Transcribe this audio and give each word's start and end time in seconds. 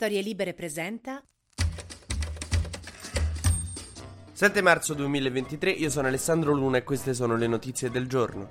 Storie 0.00 0.22
Libere 0.22 0.54
presenta 0.54 1.20
7 4.32 4.62
marzo 4.62 4.94
2023, 4.94 5.72
io 5.72 5.90
sono 5.90 6.06
Alessandro 6.06 6.52
Luna 6.52 6.76
e 6.76 6.84
queste 6.84 7.14
sono 7.14 7.34
le 7.34 7.48
notizie 7.48 7.90
del 7.90 8.06
giorno. 8.06 8.48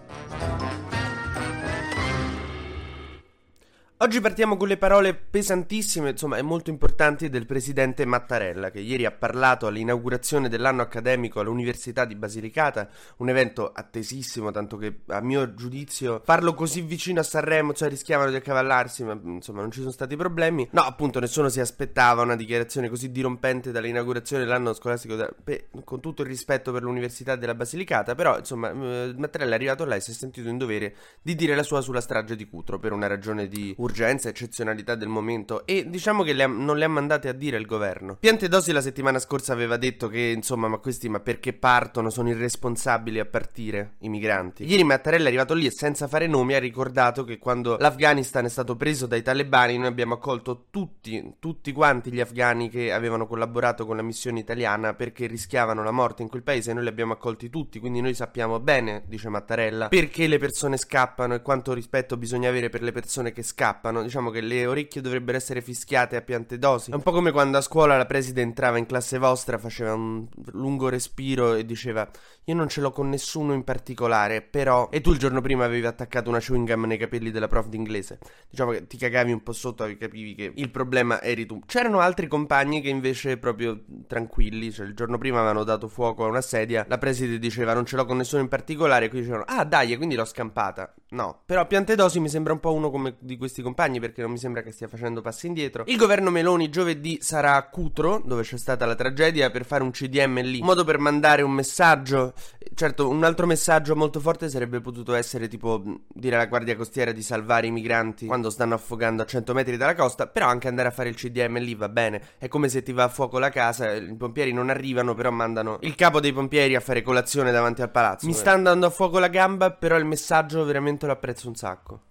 Oggi 3.99 4.21
partiamo 4.21 4.57
con 4.57 4.67
le 4.67 4.77
parole 4.77 5.15
pesantissime, 5.15 6.11
insomma, 6.11 6.37
e 6.37 6.43
molto 6.43 6.69
importanti 6.69 7.31
del 7.31 7.47
presidente 7.47 8.05
Mattarella, 8.05 8.69
che 8.69 8.79
ieri 8.79 9.05
ha 9.05 9.11
parlato 9.11 9.65
all'inaugurazione 9.65 10.49
dell'anno 10.49 10.83
accademico 10.83 11.39
all'Università 11.39 12.05
di 12.05 12.13
Basilicata, 12.13 12.89
un 13.17 13.29
evento 13.29 13.71
attesissimo, 13.73 14.51
tanto 14.51 14.77
che 14.77 14.99
a 15.07 15.19
mio 15.21 15.55
giudizio 15.55 16.21
farlo 16.23 16.53
così 16.53 16.81
vicino 16.81 17.21
a 17.21 17.23
Sanremo, 17.23 17.73
cioè 17.73 17.89
rischiavano 17.89 18.29
di 18.29 18.35
accavallarsi, 18.35 19.03
ma 19.03 19.19
insomma 19.19 19.61
non 19.61 19.71
ci 19.71 19.79
sono 19.79 19.91
stati 19.91 20.15
problemi. 20.15 20.67
No, 20.73 20.81
appunto, 20.81 21.19
nessuno 21.19 21.49
si 21.49 21.59
aspettava 21.59 22.21
una 22.21 22.35
dichiarazione 22.35 22.89
così 22.89 23.11
dirompente 23.11 23.71
dall'inaugurazione 23.71 24.43
dell'anno 24.43 24.73
scolastico, 24.73 25.15
da, 25.15 25.27
pe, 25.43 25.69
con 25.83 26.01
tutto 26.01 26.21
il 26.21 26.27
rispetto 26.27 26.71
per 26.71 26.83
l'Università 26.83 27.35
della 27.35 27.55
Basilicata, 27.55 28.13
però, 28.13 28.37
insomma, 28.37 28.69
eh, 28.69 29.15
Mattarella 29.17 29.53
è 29.53 29.55
arrivato 29.55 29.85
là 29.85 29.95
e 29.95 30.01
si 30.01 30.11
è 30.11 30.13
sentito 30.13 30.49
in 30.49 30.59
dovere 30.59 30.93
di 31.19 31.33
dire 31.33 31.55
la 31.55 31.63
sua 31.63 31.81
sulla 31.81 31.99
strage 31.99 32.35
di 32.35 32.47
Cutro 32.47 32.77
per 32.77 32.91
una 32.91 33.07
ragione 33.07 33.47
di 33.47 33.73
urgenza, 33.87 34.29
eccezionalità 34.29 34.95
del 34.95 35.07
momento 35.07 35.65
e 35.65 35.89
diciamo 35.89 36.23
che 36.23 36.33
le 36.33 36.45
non 36.45 36.77
le 36.77 36.85
ha 36.85 36.89
mandate 36.89 37.29
a 37.29 37.33
dire 37.33 37.57
il 37.57 37.65
governo. 37.65 38.17
Piantedosi 38.19 38.71
la 38.71 38.81
settimana 38.81 39.19
scorsa 39.19 39.53
aveva 39.53 39.77
detto 39.77 40.07
che 40.07 40.33
insomma 40.35 40.67
ma 40.67 40.77
questi 40.77 41.09
ma 41.09 41.19
perché 41.19 41.53
partono 41.53 42.09
sono 42.09 42.29
irresponsabili 42.29 43.19
a 43.19 43.25
partire 43.25 43.95
i 43.99 44.09
migranti. 44.09 44.65
Ieri 44.65 44.83
Mattarella 44.83 45.25
è 45.25 45.27
arrivato 45.27 45.53
lì 45.53 45.65
e 45.65 45.71
senza 45.71 46.07
fare 46.07 46.27
nomi 46.27 46.53
ha 46.53 46.59
ricordato 46.59 47.23
che 47.23 47.37
quando 47.37 47.77
l'Afghanistan 47.77 48.45
è 48.45 48.49
stato 48.49 48.75
preso 48.75 49.07
dai 49.07 49.21
talebani 49.21 49.77
noi 49.77 49.87
abbiamo 49.87 50.15
accolto 50.15 50.65
tutti, 50.69 51.35
tutti 51.39 51.71
quanti 51.71 52.11
gli 52.11 52.19
afghani 52.19 52.69
che 52.69 52.91
avevano 52.91 53.25
collaborato 53.25 53.85
con 53.85 53.95
la 53.95 54.01
missione 54.01 54.39
italiana 54.39 54.93
perché 54.93 55.25
rischiavano 55.27 55.83
la 55.83 55.91
morte 55.91 56.21
in 56.21 56.29
quel 56.29 56.43
paese 56.43 56.71
e 56.71 56.73
noi 56.73 56.83
li 56.83 56.89
abbiamo 56.89 57.13
accolti 57.13 57.49
tutti, 57.49 57.79
quindi 57.79 58.01
noi 58.01 58.13
sappiamo 58.13 58.59
bene, 58.59 59.03
dice 59.07 59.29
Mattarella, 59.29 59.87
perché 59.87 60.27
le 60.27 60.37
persone 60.37 60.77
scappano 60.77 61.35
e 61.35 61.41
quanto 61.41 61.73
rispetto 61.73 62.17
bisogna 62.17 62.49
avere 62.49 62.69
per 62.69 62.81
le 62.81 62.91
persone 62.91 63.31
che 63.31 63.43
scappano 63.43 63.76
scappano. 63.77 64.01
Diciamo 64.01 64.29
che 64.29 64.41
le 64.41 64.65
orecchie 64.65 65.01
dovrebbero 65.01 65.37
essere 65.37 65.61
fischiate 65.61 66.15
a 66.15 66.21
piante 66.21 66.57
dosi. 66.57 66.91
È 66.91 66.95
un 66.95 67.01
po' 67.01 67.11
come 67.11 67.31
quando 67.31 67.57
a 67.57 67.61
scuola 67.61 67.95
la 67.95 68.05
preside 68.05 68.41
entrava 68.41 68.77
in 68.77 68.85
classe 68.85 69.17
vostra, 69.17 69.57
faceva 69.57 69.93
un 69.93 70.27
lungo 70.53 70.89
respiro 70.89 71.53
e 71.53 71.65
diceva: 71.65 72.09
Io 72.45 72.55
non 72.55 72.67
ce 72.67 72.81
l'ho 72.81 72.91
con 72.91 73.09
nessuno 73.09 73.53
in 73.53 73.63
particolare, 73.63 74.41
però. 74.41 74.89
E 74.91 75.01
tu 75.01 75.11
il 75.11 75.19
giorno 75.19 75.41
prima 75.41 75.65
avevi 75.65 75.85
attaccato 75.85 76.29
una 76.29 76.39
chewing 76.39 76.67
gum 76.67 76.85
nei 76.85 76.97
capelli 76.97 77.31
della 77.31 77.47
prof 77.47 77.67
d'inglese. 77.67 78.19
Diciamo 78.49 78.71
che 78.71 78.87
ti 78.87 78.97
cagavi 78.97 79.31
un 79.31 79.43
po' 79.43 79.53
sotto 79.53 79.85
e 79.85 79.97
capivi 79.97 80.35
che 80.35 80.51
il 80.55 80.69
problema 80.71 81.21
eri 81.21 81.45
tu. 81.45 81.61
C'erano 81.65 81.99
altri 81.99 82.27
compagni 82.27 82.81
che 82.81 82.89
invece, 82.89 83.37
proprio 83.37 83.83
tranquilli, 84.07 84.71
cioè 84.71 84.85
il 84.85 84.95
giorno 84.95 85.17
prima 85.17 85.37
avevano 85.37 85.63
dato 85.63 85.87
fuoco 85.87 86.25
a 86.25 86.27
una 86.27 86.41
sedia. 86.41 86.85
La 86.87 86.97
preside 86.97 87.39
diceva: 87.39 87.73
Non 87.73 87.85
ce 87.85 87.95
l'ho 87.95 88.05
con 88.05 88.17
nessuno 88.17 88.41
in 88.41 88.47
particolare. 88.47 89.05
E 89.05 89.09
qui 89.09 89.19
dicevano: 89.19 89.43
Ah, 89.47 89.63
dai, 89.63 89.93
e 89.93 89.97
quindi 89.97 90.15
l'ho 90.15 90.25
scampata. 90.25 90.93
No, 91.09 91.39
però 91.45 91.61
a 91.61 91.65
piante 91.65 91.95
dosi 91.95 92.19
mi 92.19 92.27
sembra 92.27 92.51
un 92.51 92.59
po' 92.59 92.73
uno 92.73 92.89
come 92.89 93.15
di 93.19 93.37
questi 93.37 93.61
compagni 93.61 93.99
perché 94.01 94.21
non 94.21 94.31
mi 94.31 94.37
sembra 94.37 94.61
che 94.61 94.71
stia 94.71 94.89
facendo 94.89 95.21
passi 95.21 95.47
indietro. 95.47 95.83
Il 95.87 95.95
governo 95.95 96.29
Meloni 96.29 96.69
giovedì 96.69 97.19
sarà 97.21 97.55
a 97.55 97.69
Cutro, 97.69 98.21
dove 98.25 98.43
c'è 98.43 98.57
stata 98.57 98.85
la 98.85 98.95
tragedia, 98.95 99.49
per 99.49 99.63
fare 99.63 99.83
un 99.83 99.91
CDM 99.91 100.41
lì, 100.41 100.59
un 100.59 100.65
modo 100.65 100.83
per 100.83 100.97
mandare 100.97 101.43
un 101.43 101.51
messaggio. 101.51 102.33
Certo, 102.73 103.07
un 103.07 103.23
altro 103.23 103.45
messaggio 103.45 103.95
molto 103.95 104.19
forte 104.19 104.49
sarebbe 104.49 104.81
potuto 104.81 105.13
essere 105.13 105.47
tipo 105.47 105.81
dire 106.07 106.35
alla 106.35 106.45
Guardia 106.45 106.75
Costiera 106.75 107.13
di 107.13 107.21
salvare 107.21 107.67
i 107.67 107.71
migranti 107.71 108.25
quando 108.25 108.49
stanno 108.49 108.75
affogando 108.75 109.21
a 109.21 109.25
100 109.25 109.53
metri 109.53 109.77
dalla 109.77 109.95
costa, 109.95 110.27
però 110.27 110.47
anche 110.47 110.67
andare 110.67 110.89
a 110.89 110.91
fare 110.91 111.07
il 111.07 111.15
CDM 111.15 111.57
lì 111.59 111.73
va 111.73 111.87
bene. 111.87 112.21
È 112.37 112.49
come 112.49 112.67
se 112.67 112.83
ti 112.83 112.91
va 112.91 113.05
a 113.05 113.09
fuoco 113.09 113.39
la 113.39 113.49
casa, 113.49 113.93
i 113.93 114.15
pompieri 114.15 114.51
non 114.51 114.69
arrivano, 114.69 115.13
però 115.13 115.31
mandano 115.31 115.77
il 115.81 115.95
capo 115.95 116.19
dei 116.19 116.33
pompieri 116.33 116.75
a 116.75 116.81
fare 116.81 117.01
colazione 117.01 117.51
davanti 117.51 117.81
al 117.81 117.91
palazzo. 117.91 118.27
Mi 118.27 118.33
sta 118.33 118.51
andando 118.51 118.85
a 118.85 118.89
fuoco 118.89 119.19
la 119.19 119.29
gamba, 119.29 119.71
però 119.71 119.95
il 119.97 120.05
messaggio 120.05 120.65
veramente 120.65 120.96
lo 121.05 121.13
apprezzo 121.13 121.47
un 121.47 121.55
sacco. 121.55 122.01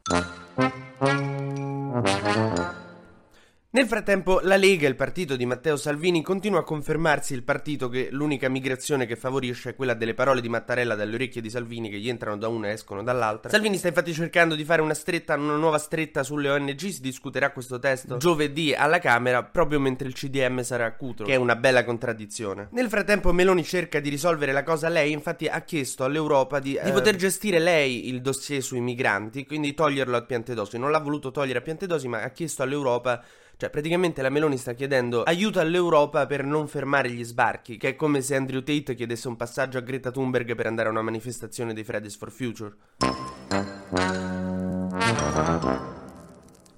Nel 3.77 3.89
frattempo 3.89 4.41
la 4.43 4.57
Lega, 4.57 4.89
il 4.89 4.97
partito 4.97 5.37
di 5.37 5.45
Matteo 5.45 5.77
Salvini, 5.77 6.23
continua 6.23 6.61
a 6.61 6.63
confermarsi 6.63 7.35
il 7.35 7.43
partito 7.43 7.91
che 7.91 8.09
l'unica 8.11 8.49
migrazione 8.49 9.05
che 9.05 9.17
favorisce 9.17 9.69
è 9.69 9.75
quella 9.75 9.93
delle 9.93 10.15
parole 10.15 10.41
di 10.41 10.49
Mattarella 10.49 10.95
dalle 10.95 11.15
orecchie 11.15 11.43
di 11.43 11.51
Salvini 11.51 11.91
che 11.91 11.99
gli 11.99 12.09
entrano 12.09 12.39
da 12.39 12.49
una 12.49 12.69
e 12.69 12.71
escono 12.71 13.03
dall'altra. 13.03 13.51
Salvini 13.51 13.77
sta 13.77 13.89
infatti 13.89 14.15
cercando 14.15 14.55
di 14.55 14.65
fare 14.65 14.81
una 14.81 14.95
stretta, 14.95 15.35
una 15.35 15.57
nuova 15.57 15.77
stretta 15.77 16.23
sulle 16.23 16.49
ONG, 16.49 16.87
si 16.87 17.03
discuterà 17.03 17.51
questo 17.51 17.79
testo 17.79 18.17
giovedì 18.17 18.73
alla 18.73 18.99
Camera, 18.99 19.43
proprio 19.43 19.79
mentre 19.79 20.09
il 20.09 20.15
CDM 20.15 20.63
sarà 20.63 20.87
a 20.87 20.95
Cutro, 20.95 21.27
che 21.27 21.35
è 21.35 21.37
una 21.37 21.55
bella 21.55 21.85
contraddizione. 21.85 22.69
Nel 22.71 22.89
frattempo 22.89 23.31
Meloni 23.31 23.63
cerca 23.63 24.01
di 24.01 24.09
risolvere 24.09 24.53
la 24.53 24.63
cosa 24.63 24.89
lei, 24.89 25.13
infatti 25.13 25.49
ha 25.49 25.61
chiesto 25.61 26.03
all'Europa 26.03 26.61
di, 26.61 26.81
di 26.83 26.89
eh, 26.89 26.93
poter 26.93 27.17
gestire 27.17 27.59
lei 27.59 28.09
il 28.09 28.23
dossier 28.23 28.63
sui 28.63 28.81
migranti, 28.81 29.45
quindi 29.45 29.75
toglierlo 29.75 30.17
a 30.17 30.23
Piantedosi. 30.23 30.79
Non 30.79 30.91
l'ha 30.91 31.01
voluto 31.01 31.31
togliere 31.31 31.59
a 31.59 31.63
Piantedosi, 31.63 32.09
ma 32.09 32.23
ha 32.23 32.31
chiesto 32.31 32.63
all'Europa 32.63 33.23
cioè, 33.59 33.71
praticamente 33.71 34.21
la 34.21 34.29
Meloni 34.29 34.59
sta 34.59 34.75
chiedendo 34.75 35.23
aiuto 35.23 35.61
all'Europa 35.61 36.27
per 36.27 36.45
non 36.45 36.69
fermare 36.69 37.09
gli 37.11 37.25
sbarchi, 37.25 37.79
che 37.79 37.89
è 37.91 37.97
come 37.97 38.21
se 38.21 38.37
Andrew 38.37 38.63
Tate 38.63 38.95
chiedesse 38.95 39.29
un 39.29 39.37
passaggio 39.37 39.79
a 39.79 39.81
Greta 39.81 40.11
Thunberg 40.11 40.55
per 40.55 40.67
andare 40.67 40.89
a 40.89 40.91
una 40.91 41.01
manifestazione 41.01 41.73
dei 41.73 41.83
Fridays 41.83 42.17
for 42.19 42.31
Future. 42.31 42.75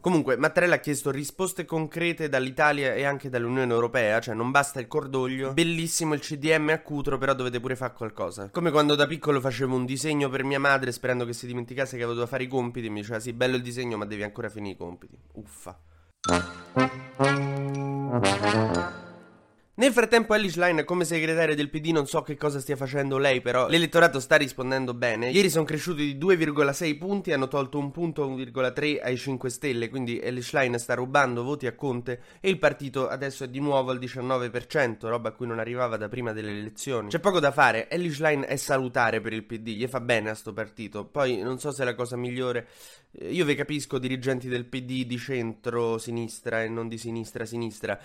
Comunque, 0.00 0.36
Mattarella 0.36 0.76
ha 0.76 0.78
chiesto 0.78 1.10
risposte 1.10 1.64
concrete 1.64 2.28
dall'Italia 2.28 2.94
e 2.94 3.02
anche 3.02 3.28
dall'Unione 3.28 3.72
Europea, 3.72 4.20
cioè 4.20 4.36
non 4.36 4.52
basta 4.52 4.78
il 4.78 4.86
cordoglio. 4.86 5.52
Bellissimo 5.54 6.14
il 6.14 6.20
CDM 6.20 6.68
a 6.68 6.80
Cutro, 6.80 7.18
però 7.18 7.34
dovete 7.34 7.58
pure 7.58 7.74
fare 7.74 7.92
qualcosa. 7.92 8.50
Come 8.50 8.70
quando 8.70 8.94
da 8.94 9.08
piccolo 9.08 9.40
facevo 9.40 9.74
un 9.74 9.84
disegno 9.84 10.28
per 10.28 10.44
mia 10.44 10.60
madre 10.60 10.92
sperando 10.92 11.24
che 11.24 11.32
si 11.32 11.48
dimenticasse 11.48 11.96
che 11.96 12.04
avevo 12.04 12.20
da 12.20 12.26
fare 12.26 12.44
i 12.44 12.46
compiti, 12.46 12.88
mi 12.88 13.00
diceva 13.00 13.18
sì, 13.18 13.32
bello 13.32 13.56
il 13.56 13.62
disegno, 13.62 13.96
ma 13.96 14.04
devi 14.04 14.22
ancora 14.22 14.48
finire 14.48 14.74
i 14.74 14.78
compiti. 14.78 15.18
Uffa. 15.32 15.76
Thank 16.28 16.44
you. 17.20 19.07
Nel 19.78 19.92
frattempo 19.92 20.34
Ellie 20.34 20.50
Schlein 20.50 20.82
come 20.84 21.04
segretaria 21.04 21.54
del 21.54 21.70
PD 21.70 21.90
non 21.90 22.04
so 22.04 22.22
che 22.22 22.36
cosa 22.36 22.58
stia 22.58 22.74
facendo 22.74 23.16
lei 23.16 23.40
però 23.40 23.68
l'elettorato 23.68 24.18
sta 24.18 24.34
rispondendo 24.34 24.92
bene 24.92 25.30
Ieri 25.30 25.48
sono 25.48 25.64
cresciuti 25.64 26.02
di 26.02 26.18
2,6 26.18 26.98
punti 26.98 27.32
hanno 27.32 27.46
tolto 27.46 27.78
un 27.78 27.92
punto 27.92 28.28
1,3 28.28 28.98
ai 29.00 29.16
5 29.16 29.48
Stelle 29.48 29.88
quindi 29.88 30.18
Ellie 30.18 30.42
Schlein 30.42 30.76
sta 30.80 30.94
rubando 30.94 31.44
voti 31.44 31.68
a 31.68 31.76
Conte 31.76 32.20
e 32.40 32.48
il 32.48 32.58
partito 32.58 33.06
adesso 33.06 33.44
è 33.44 33.48
di 33.48 33.60
nuovo 33.60 33.92
al 33.92 34.00
19% 34.00 35.06
roba 35.06 35.28
a 35.28 35.32
cui 35.32 35.46
non 35.46 35.60
arrivava 35.60 35.96
da 35.96 36.08
prima 36.08 36.32
delle 36.32 36.50
elezioni 36.50 37.08
C'è 37.08 37.20
poco 37.20 37.38
da 37.38 37.52
fare 37.52 37.88
Ellie 37.88 38.10
Schlein 38.10 38.46
è 38.48 38.56
salutare 38.56 39.20
per 39.20 39.32
il 39.32 39.44
PD 39.44 39.76
gli 39.76 39.86
fa 39.86 40.00
bene 40.00 40.30
a 40.30 40.34
sto 40.34 40.52
partito 40.52 41.04
poi 41.04 41.40
non 41.40 41.60
so 41.60 41.70
se 41.70 41.82
è 41.82 41.84
la 41.84 41.94
cosa 41.94 42.16
migliore 42.16 42.66
io 43.20 43.44
vi 43.44 43.54
capisco 43.54 43.98
dirigenti 43.98 44.48
del 44.48 44.66
PD 44.66 45.04
di 45.04 45.18
centro-sinistra 45.18 46.62
e 46.62 46.68
non 46.68 46.88
di 46.88 46.98
sinistra-sinistra. 46.98 47.98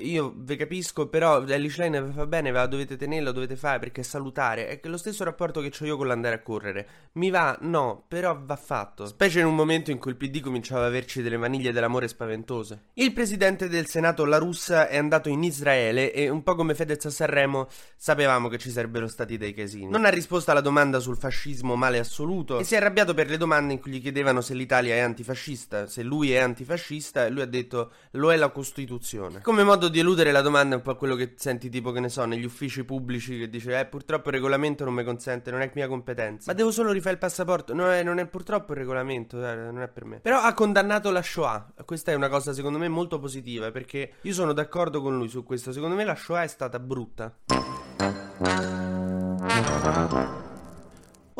Io 0.00 0.34
vi 0.36 0.56
capisco, 0.56 1.08
però 1.18 1.44
Ellie 1.44 1.68
Schlein 1.68 2.12
fa 2.14 2.26
bene, 2.26 2.52
ve 2.52 2.58
la 2.58 2.66
dovete 2.68 2.94
tenere, 2.94 3.24
lo 3.24 3.32
dovete 3.32 3.56
fare 3.56 3.80
perché 3.80 4.04
salutare. 4.04 4.68
È 4.68 4.88
lo 4.88 4.96
stesso 4.96 5.24
rapporto 5.24 5.60
che 5.60 5.72
ho 5.76 5.84
io 5.84 5.96
con 5.96 6.06
l'andare 6.06 6.36
a 6.36 6.42
correre. 6.42 6.88
Mi 7.14 7.30
va? 7.30 7.58
No, 7.62 8.04
però 8.06 8.40
va 8.40 8.54
fatto. 8.54 9.04
Specie 9.04 9.40
in 9.40 9.46
un 9.46 9.56
momento 9.56 9.90
in 9.90 9.98
cui 9.98 10.12
il 10.12 10.16
PD 10.16 10.38
cominciava 10.38 10.82
ad 10.82 10.86
averci 10.86 11.20
delle 11.20 11.36
maniglie 11.36 11.72
dell'amore 11.72 12.06
spaventose. 12.06 12.84
Il 12.94 13.12
presidente 13.12 13.68
del 13.68 13.88
Senato, 13.88 14.24
la 14.24 14.38
Russa, 14.38 14.86
è 14.86 14.96
andato 14.96 15.28
in 15.28 15.42
Israele 15.42 16.12
e 16.12 16.28
un 16.28 16.44
po' 16.44 16.54
come 16.54 16.76
Fedez 16.76 17.04
a 17.06 17.10
Sanremo 17.10 17.66
sapevamo 17.96 18.46
che 18.46 18.58
ci 18.58 18.70
sarebbero 18.70 19.08
stati 19.08 19.36
dei 19.36 19.52
casini. 19.52 19.90
Non 19.90 20.04
ha 20.04 20.10
risposto 20.10 20.52
alla 20.52 20.60
domanda 20.60 21.00
sul 21.00 21.16
fascismo 21.16 21.74
male 21.74 21.98
assoluto 21.98 22.60
e 22.60 22.64
si 22.64 22.74
è 22.74 22.76
arrabbiato 22.76 23.12
per 23.14 23.28
le 23.28 23.38
domande 23.38 23.72
in 23.72 23.80
cui 23.80 23.90
gli 23.90 24.00
chiedevano 24.00 24.40
se 24.40 24.54
l'Italia 24.54 24.94
è 24.94 25.00
antifascista, 25.00 25.88
se 25.88 26.04
lui 26.04 26.30
è 26.30 26.38
antifascista, 26.38 27.28
lui 27.28 27.40
ha 27.40 27.46
detto 27.46 27.90
lo 28.12 28.32
è 28.32 28.36
la 28.36 28.50
Costituzione. 28.50 29.40
Come 29.40 29.64
modo 29.64 29.88
di 29.88 29.98
eludere 29.98 30.30
la 30.30 30.42
domanda 30.42 30.76
è 30.76 30.78
un 30.78 30.84
po' 30.84 30.94
quello 31.08 31.24
che 31.24 31.34
senti 31.36 31.70
tipo 31.70 31.90
che 31.90 32.00
ne 32.00 32.10
so 32.10 32.26
negli 32.26 32.44
uffici 32.44 32.84
pubblici 32.84 33.38
che 33.38 33.48
dice 33.48 33.78
eh 33.78 33.86
purtroppo 33.86 34.28
il 34.28 34.34
regolamento 34.34 34.84
non 34.84 34.92
mi 34.92 35.04
consente, 35.04 35.50
non 35.50 35.62
è 35.62 35.70
mia 35.74 35.88
competenza. 35.88 36.50
Ma 36.50 36.56
devo 36.56 36.70
solo 36.70 36.92
rifare 36.92 37.12
il 37.12 37.18
passaporto. 37.18 37.72
No, 37.72 37.90
è, 37.90 38.02
non 38.02 38.18
è 38.18 38.26
purtroppo 38.26 38.72
il 38.72 38.78
regolamento, 38.78 39.38
eh, 39.44 39.54
non 39.54 39.80
è 39.80 39.88
per 39.88 40.04
me. 40.04 40.18
Però 40.20 40.38
ha 40.40 40.52
condannato 40.52 41.10
la 41.10 41.22
Shoah. 41.22 41.72
Questa 41.84 42.12
è 42.12 42.14
una 42.14 42.28
cosa 42.28 42.52
secondo 42.52 42.78
me 42.78 42.88
molto 42.88 43.18
positiva 43.18 43.70
perché 43.70 44.12
io 44.20 44.32
sono 44.34 44.52
d'accordo 44.52 45.00
con 45.00 45.16
lui 45.16 45.28
su 45.28 45.42
questo. 45.44 45.72
Secondo 45.72 45.94
me 45.96 46.04
la 46.04 46.14
Shoah 46.14 46.42
è 46.42 46.48
stata 46.48 46.78
brutta. 46.78 47.34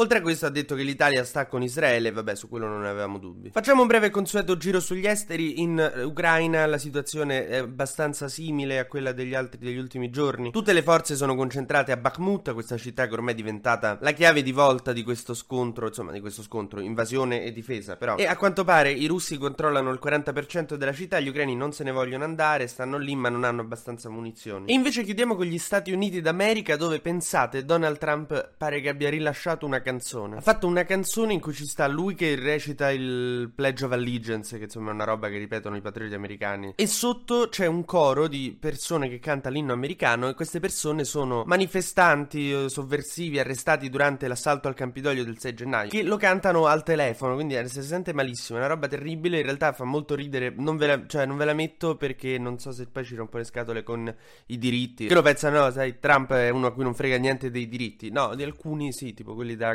Oltre 0.00 0.18
a 0.18 0.20
questo 0.20 0.46
ha 0.46 0.50
detto 0.50 0.76
che 0.76 0.84
l'Italia 0.84 1.24
sta 1.24 1.48
con 1.48 1.60
Israele, 1.60 2.12
vabbè 2.12 2.36
su 2.36 2.48
quello 2.48 2.68
non 2.68 2.84
avevamo 2.84 3.18
dubbi. 3.18 3.50
Facciamo 3.50 3.80
un 3.80 3.88
breve 3.88 4.10
consueto 4.10 4.56
giro 4.56 4.78
sugli 4.78 5.06
esteri, 5.06 5.60
in 5.60 6.04
Ucraina 6.04 6.66
la 6.66 6.78
situazione 6.78 7.48
è 7.48 7.56
abbastanza 7.56 8.28
simile 8.28 8.78
a 8.78 8.86
quella 8.86 9.10
degli 9.10 9.34
altri 9.34 9.58
degli 9.58 9.76
ultimi 9.76 10.08
giorni. 10.10 10.52
Tutte 10.52 10.72
le 10.72 10.84
forze 10.84 11.16
sono 11.16 11.34
concentrate 11.34 11.90
a 11.90 11.96
Bakhmut, 11.96 12.52
questa 12.52 12.76
città 12.76 13.08
che 13.08 13.14
ormai 13.14 13.32
è 13.32 13.36
diventata 13.36 13.98
la 14.00 14.12
chiave 14.12 14.44
di 14.44 14.52
volta 14.52 14.92
di 14.92 15.02
questo 15.02 15.34
scontro, 15.34 15.88
insomma 15.88 16.12
di 16.12 16.20
questo 16.20 16.42
scontro, 16.42 16.78
invasione 16.78 17.42
e 17.42 17.50
difesa 17.50 17.96
però. 17.96 18.18
E 18.18 18.26
a 18.26 18.36
quanto 18.36 18.62
pare 18.62 18.92
i 18.92 19.06
russi 19.06 19.36
controllano 19.36 19.90
il 19.90 19.98
40% 20.00 20.74
della 20.74 20.92
città, 20.92 21.18
gli 21.18 21.28
ucraini 21.28 21.56
non 21.56 21.72
se 21.72 21.82
ne 21.82 21.90
vogliono 21.90 22.22
andare, 22.22 22.68
stanno 22.68 22.98
lì 22.98 23.16
ma 23.16 23.30
non 23.30 23.42
hanno 23.42 23.62
abbastanza 23.62 24.08
munizioni. 24.08 24.70
E 24.70 24.74
invece 24.74 25.02
chiudiamo 25.02 25.34
con 25.34 25.46
gli 25.46 25.58
Stati 25.58 25.90
Uniti 25.90 26.20
d'America 26.20 26.76
dove 26.76 27.00
pensate 27.00 27.64
Donald 27.64 27.98
Trump 27.98 28.52
pare 28.56 28.80
che 28.80 28.90
abbia 28.90 29.10
rilasciato 29.10 29.66
una 29.66 29.86
canzone. 29.88 30.36
Ha 30.36 30.40
fatto 30.42 30.66
una 30.66 30.84
canzone 30.84 31.32
in 31.32 31.40
cui 31.40 31.54
ci 31.54 31.64
sta 31.64 31.86
lui 31.86 32.14
che 32.14 32.34
recita 32.34 32.90
il 32.90 33.50
Pledge 33.54 33.86
of 33.86 33.92
Allegiance, 33.92 34.58
che 34.58 34.64
insomma 34.64 34.90
è 34.90 34.94
una 34.94 35.04
roba 35.04 35.28
che 35.28 35.38
ripetono 35.38 35.76
i 35.76 35.80
patrioti 35.80 36.14
americani. 36.14 36.74
E 36.76 36.86
sotto 36.86 37.48
c'è 37.48 37.66
un 37.66 37.84
coro 37.86 38.28
di 38.28 38.54
persone 38.58 39.08
che 39.08 39.18
canta 39.18 39.48
l'inno 39.48 39.72
americano 39.72 40.28
e 40.28 40.34
queste 40.34 40.60
persone 40.60 41.04
sono 41.04 41.44
manifestanti 41.46 42.52
eh, 42.52 42.68
sovversivi 42.68 43.38
arrestati 43.38 43.88
durante 43.88 44.28
l'assalto 44.28 44.68
al 44.68 44.74
Campidoglio 44.74 45.24
del 45.24 45.38
6 45.38 45.54
gennaio 45.54 45.88
che 45.88 46.02
lo 46.02 46.16
cantano 46.16 46.66
al 46.66 46.82
telefono, 46.82 47.34
quindi 47.34 47.56
eh, 47.56 47.66
si 47.68 47.82
sente 47.82 48.12
malissimo, 48.12 48.58
è 48.58 48.60
una 48.60 48.70
roba 48.70 48.88
terribile, 48.88 49.38
in 49.38 49.44
realtà 49.44 49.72
fa 49.72 49.84
molto 49.84 50.14
ridere, 50.14 50.52
non 50.54 50.76
ve 50.76 50.86
la, 50.86 51.06
cioè, 51.06 51.24
non 51.24 51.38
ve 51.38 51.46
la 51.46 51.54
metto 51.54 51.96
perché 51.96 52.38
non 52.38 52.58
so 52.58 52.72
se 52.72 52.86
poi 52.86 53.04
ci 53.04 53.14
rompo 53.14 53.38
le 53.38 53.44
scatole 53.44 53.82
con 53.82 54.14
i 54.46 54.58
diritti. 54.58 55.06
Che 55.06 55.14
lo 55.14 55.22
pensano, 55.22 55.60
no, 55.60 55.70
sai, 55.70 55.98
Trump 55.98 56.32
è 56.32 56.50
uno 56.50 56.66
a 56.66 56.72
cui 56.72 56.84
non 56.84 56.94
frega 56.94 57.16
niente 57.16 57.50
dei 57.50 57.68
diritti. 57.68 58.10
No, 58.10 58.34
di 58.34 58.42
alcuni 58.42 58.92
sì, 58.92 59.14
tipo 59.14 59.34
quelli 59.34 59.56
della 59.56 59.74